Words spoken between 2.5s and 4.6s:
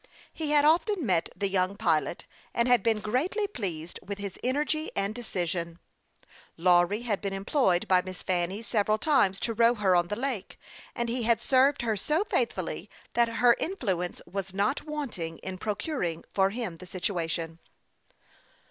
and had been greatly pleased with his